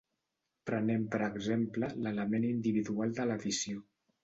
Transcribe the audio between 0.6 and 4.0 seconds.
Prenem per exemple l'element individual de l'edició.